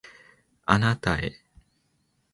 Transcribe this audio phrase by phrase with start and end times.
[0.65, 1.35] あなたへ